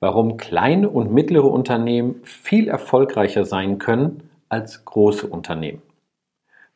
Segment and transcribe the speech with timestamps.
[0.00, 5.82] warum kleine und mittlere Unternehmen viel erfolgreicher sein können als große Unternehmen.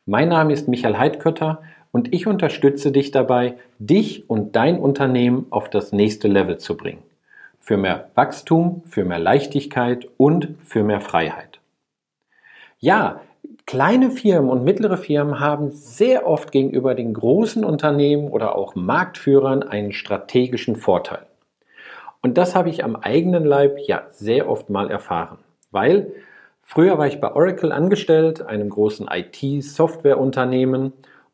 [0.05, 5.69] Mein Name ist Michael Heidkötter und ich unterstütze dich dabei, dich und dein Unternehmen auf
[5.69, 7.01] das nächste Level zu bringen.
[7.59, 11.59] Für mehr Wachstum, für mehr Leichtigkeit und für mehr Freiheit.
[12.77, 13.21] Ja,
[13.65, 19.63] kleine Firmen und mittlere Firmen haben sehr oft gegenüber den großen Unternehmen oder auch Marktführern
[19.63, 21.25] einen strategischen Vorteil.
[22.25, 25.37] Und das habe ich am eigenen Leib ja sehr oft mal erfahren,
[25.69, 26.11] weil
[26.63, 30.93] früher war ich bei Oracle angestellt, einem großen IT-Softwareunternehmen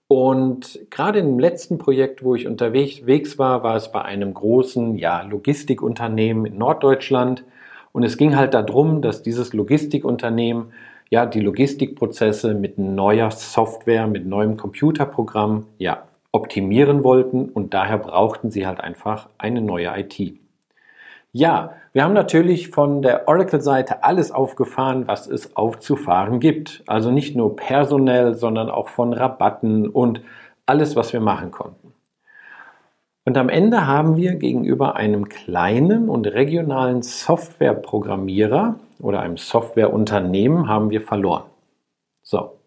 [0.09, 5.22] und gerade im letzten Projekt, wo ich unterwegs war, war es bei einem großen ja,
[5.22, 7.46] Logistikunternehmen in Norddeutschland.
[7.94, 10.73] Und es ging halt darum, dass dieses Logistikunternehmen
[11.10, 18.52] ja die Logistikprozesse mit neuer Software, mit neuem Computerprogramm ja optimieren wollten und daher brauchten
[18.52, 20.41] sie halt einfach eine neue IT.
[21.34, 26.84] Ja, wir haben natürlich von der Oracle-Seite alles aufgefahren, was es aufzufahren gibt.
[26.87, 30.21] Also nicht nur personell, sondern auch von Rabatten und
[30.65, 31.93] alles, was wir machen konnten.
[33.24, 40.90] Und am Ende haben wir gegenüber einem kleinen und regionalen Softwareprogrammierer oder einem Softwareunternehmen haben
[40.90, 41.43] wir verloren.
[42.24, 42.57] So,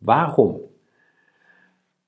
[0.00, 0.60] warum?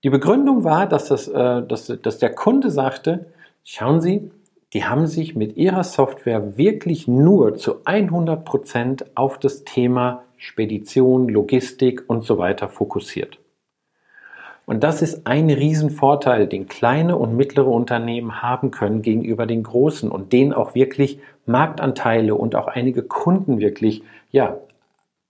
[0.03, 3.27] Die Begründung war, dass, das, äh, dass, dass der Kunde sagte,
[3.65, 4.31] schauen Sie,
[4.77, 11.31] die haben sich mit ihrer Software wirklich nur zu 100 Prozent auf das Thema Spedition,
[11.31, 13.39] Logistik und so weiter fokussiert.
[14.67, 20.11] Und das ist ein Riesenvorteil, den kleine und mittlere Unternehmen haben können gegenüber den großen
[20.11, 24.59] und denen auch wirklich Marktanteile und auch einige Kunden wirklich ja,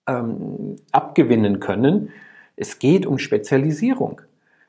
[0.08, 2.10] ähm, abgewinnen können.
[2.56, 4.22] Es geht um Spezialisierung.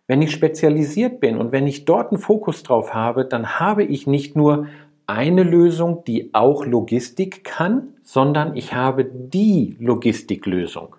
[0.07, 4.07] Wenn ich spezialisiert bin und wenn ich dort einen Fokus drauf habe, dann habe ich
[4.07, 4.67] nicht nur
[5.05, 10.95] eine Lösung, die auch Logistik kann, sondern ich habe die Logistiklösung.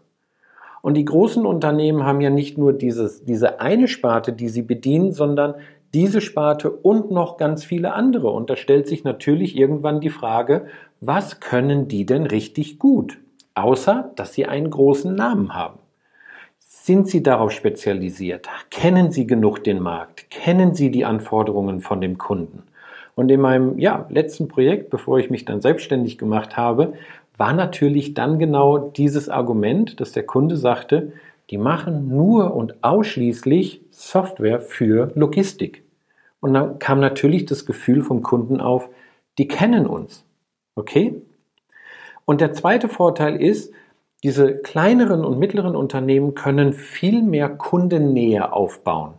[0.83, 5.13] Und die großen Unternehmen haben ja nicht nur dieses, diese eine Sparte, die sie bedienen,
[5.13, 5.55] sondern
[5.95, 8.31] diese Sparte und noch ganz viele andere.
[8.31, 10.67] Und da stellt sich natürlich irgendwann die Frage,
[11.01, 13.19] was können die denn richtig gut?
[13.55, 15.79] Außer, dass sie einen großen Namen haben.
[16.71, 18.47] Sind Sie darauf spezialisiert?
[18.71, 20.29] Kennen Sie genug den Markt?
[20.29, 22.65] Kennen Sie die Anforderungen von dem Kunden?
[23.15, 26.93] Und in meinem ja, letzten Projekt, bevor ich mich dann selbstständig gemacht habe,
[27.39, 31.15] war natürlich dann genau dieses Argument, dass der Kunde sagte,
[31.49, 35.85] die machen nur und ausschließlich Software für Logistik.
[36.41, 38.91] Und dann kam natürlich das Gefühl vom Kunden auf,
[39.39, 40.27] die kennen uns.
[40.75, 41.15] Okay?
[42.27, 43.73] Und der zweite Vorteil ist,
[44.23, 49.15] diese kleineren und mittleren Unternehmen können viel mehr Kundennähe aufbauen.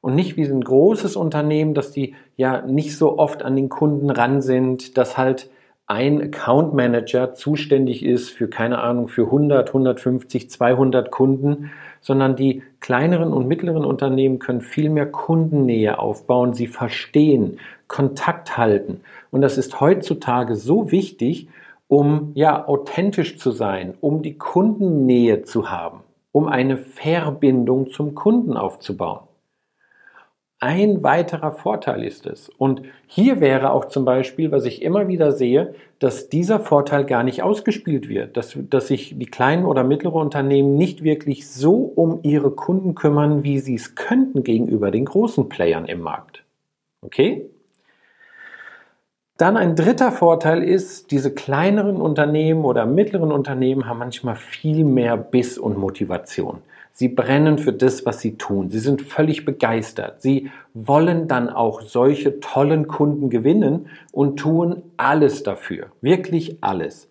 [0.00, 4.10] Und nicht wie ein großes Unternehmen, dass die ja nicht so oft an den Kunden
[4.10, 5.50] ran sind, dass halt
[5.88, 11.70] ein Account Manager zuständig ist für, keine Ahnung, für 100, 150, 200 Kunden,
[12.00, 19.00] sondern die kleineren und mittleren Unternehmen können viel mehr Kundennähe aufbauen, sie verstehen, Kontakt halten.
[19.30, 21.48] Und das ist heutzutage so wichtig,
[21.88, 26.00] um ja authentisch zu sein, um die Kundennähe zu haben,
[26.32, 29.20] um eine Verbindung zum Kunden aufzubauen.
[30.60, 32.48] Ein weiterer Vorteil ist es.
[32.48, 37.22] Und hier wäre auch zum Beispiel, was ich immer wieder sehe, dass dieser Vorteil gar
[37.22, 42.20] nicht ausgespielt wird, dass, dass sich die kleinen oder mittleren Unternehmen nicht wirklich so um
[42.24, 46.42] ihre Kunden kümmern, wie sie es könnten gegenüber den großen Playern im Markt.
[47.02, 47.48] Okay?
[49.38, 55.16] Dann ein dritter Vorteil ist, diese kleineren Unternehmen oder mittleren Unternehmen haben manchmal viel mehr
[55.16, 56.58] Biss und Motivation.
[56.90, 58.68] Sie brennen für das, was sie tun.
[58.68, 60.22] Sie sind völlig begeistert.
[60.22, 65.86] Sie wollen dann auch solche tollen Kunden gewinnen und tun alles dafür.
[66.00, 67.08] Wirklich alles.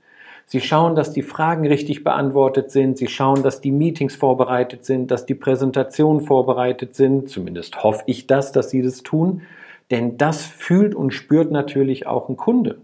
[0.47, 2.97] Sie schauen, dass die Fragen richtig beantwortet sind.
[2.97, 7.29] Sie schauen, dass die Meetings vorbereitet sind, dass die Präsentationen vorbereitet sind.
[7.29, 9.43] Zumindest hoffe ich das, dass sie das tun.
[9.91, 12.79] Denn das fühlt und spürt natürlich auch ein Kunde.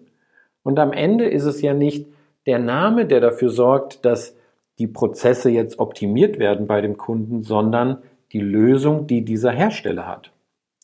[0.64, 2.07] Und am Ende ist es ja nicht
[2.45, 4.36] der Name, der dafür sorgt, dass
[4.80, 8.00] die Prozesse jetzt optimiert werden bei dem Kunden, sondern
[8.31, 10.31] die Lösung, die dieser Hersteller hat.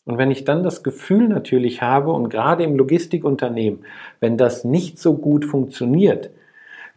[0.04, 3.84] Und wenn ich dann das Gefühl natürlich habe, und gerade im Logistikunternehmen,
[4.20, 6.30] wenn das nicht so gut funktioniert,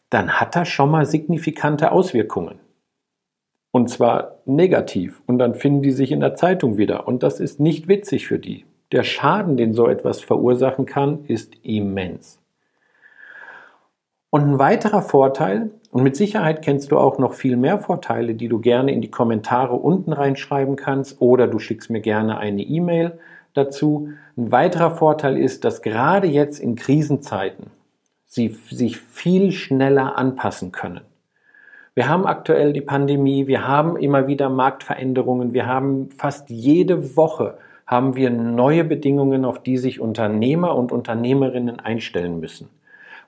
[0.09, 2.59] dann hat das schon mal signifikante Auswirkungen.
[3.71, 5.21] Und zwar negativ.
[5.25, 7.07] Und dann finden die sich in der Zeitung wieder.
[7.07, 8.65] Und das ist nicht witzig für die.
[8.94, 12.40] Der Schaden, den so etwas verursachen kann, ist immens.
[14.30, 18.48] Und ein weiterer Vorteil, und mit Sicherheit kennst du auch noch viel mehr Vorteile, die
[18.48, 23.18] du gerne in die Kommentare unten reinschreiben kannst oder du schickst mir gerne eine E-Mail
[23.56, 24.10] dazu.
[24.38, 27.72] Ein weiterer Vorteil ist, dass gerade jetzt in Krisenzeiten
[28.25, 31.01] sie sich viel schneller anpassen können.
[31.96, 37.57] Wir haben aktuell die Pandemie, wir haben immer wieder Marktveränderungen, wir haben fast jede Woche
[37.94, 42.68] haben wir neue Bedingungen, auf die sich Unternehmer und Unternehmerinnen einstellen müssen.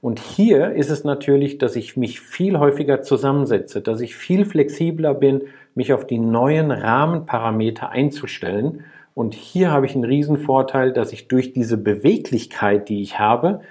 [0.02, 5.14] Und hier ist es natürlich, dass ich mich viel häufiger zusammensetze, dass ich viel flexibler
[5.14, 5.44] bin,
[5.76, 8.86] mich auf die neuen Rahmenparameter einzustellen.
[9.14, 13.62] Und hier habe ich einen Riesenvorteil, dass ich durch diese Beweglichkeit, die ich habe,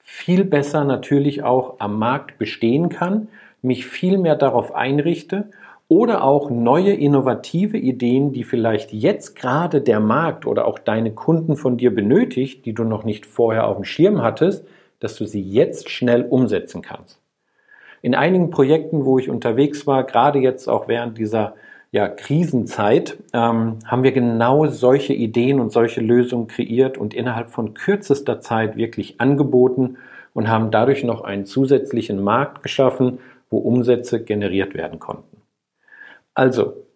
[0.00, 3.28] viel besser natürlich auch am Markt bestehen kann,
[3.62, 5.46] mich viel mehr darauf einrichte
[5.90, 11.56] oder auch neue innovative Ideen, die vielleicht jetzt gerade der Markt oder auch deine Kunden
[11.56, 14.64] von dir benötigt, die du noch nicht vorher auf dem Schirm hattest,
[15.00, 17.20] dass du sie jetzt schnell umsetzen kannst.
[18.02, 21.54] In einigen Projekten, wo ich unterwegs war, gerade jetzt auch während dieser
[21.90, 27.74] ja, Krisenzeit, ähm, haben wir genau solche Ideen und solche Lösungen kreiert und innerhalb von
[27.74, 29.96] kürzester Zeit wirklich angeboten
[30.34, 33.18] und haben dadurch noch einen zusätzlichen Markt geschaffen,
[33.50, 35.29] wo Umsätze generiert werden konnten.
[36.40, 36.86] Also,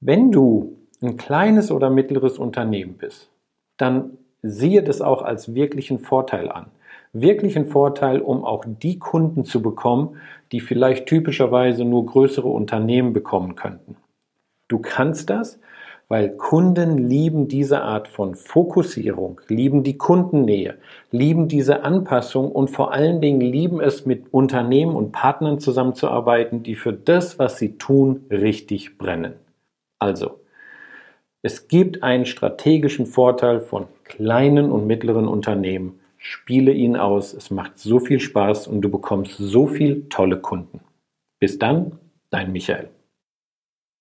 [0.00, 3.30] wenn du ein kleines oder mittleres Unternehmen bist,
[3.76, 6.66] dann siehe das auch als wirklichen Vorteil an.
[7.12, 10.16] Wirklichen Vorteil, um auch die Kunden zu bekommen,
[10.50, 13.94] die vielleicht typischerweise nur größere Unternehmen bekommen könnten.
[14.66, 15.60] Du kannst das,
[16.12, 20.76] weil Kunden lieben diese Art von Fokussierung, lieben die Kundennähe,
[21.10, 26.74] lieben diese Anpassung und vor allen Dingen lieben es, mit Unternehmen und Partnern zusammenzuarbeiten, die
[26.74, 29.32] für das, was sie tun, richtig brennen.
[29.98, 30.40] Also,
[31.40, 35.98] es gibt einen strategischen Vorteil von kleinen und mittleren Unternehmen.
[36.18, 40.80] Spiele ihn aus, es macht so viel Spaß und du bekommst so viel tolle Kunden.
[41.40, 41.92] Bis dann,
[42.28, 42.90] dein Michael.